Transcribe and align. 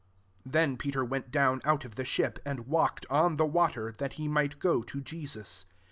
Then 0.43 0.77
Peter 0.77 1.05
went 1.05 1.29
down 1.29 1.61
out 1.63 1.85
of 1.85 1.93
the 1.93 2.05
ship, 2.05 2.39
and 2.43 2.65
walked 2.65 3.05
on 3.11 3.37
the 3.37 3.45
water, 3.45 3.93
that 3.99 4.13
he 4.13 4.27
might 4.27 4.57
go 4.57 4.81
to 4.81 4.99
Jesus. 4.99 5.67